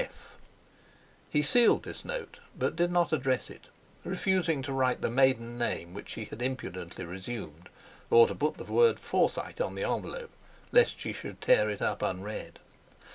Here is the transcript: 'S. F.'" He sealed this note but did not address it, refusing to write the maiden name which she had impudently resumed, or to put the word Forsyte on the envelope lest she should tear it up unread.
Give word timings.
'S. 0.00 0.06
F.'" 0.06 0.38
He 1.28 1.42
sealed 1.42 1.82
this 1.82 2.06
note 2.06 2.40
but 2.56 2.74
did 2.74 2.90
not 2.90 3.12
address 3.12 3.50
it, 3.50 3.68
refusing 4.02 4.62
to 4.62 4.72
write 4.72 5.02
the 5.02 5.10
maiden 5.10 5.58
name 5.58 5.92
which 5.92 6.08
she 6.08 6.24
had 6.24 6.40
impudently 6.40 7.04
resumed, 7.04 7.68
or 8.08 8.26
to 8.26 8.34
put 8.34 8.56
the 8.56 8.64
word 8.64 8.98
Forsyte 8.98 9.60
on 9.60 9.74
the 9.74 9.84
envelope 9.84 10.30
lest 10.72 10.98
she 10.98 11.12
should 11.12 11.42
tear 11.42 11.68
it 11.68 11.82
up 11.82 12.00
unread. 12.00 12.60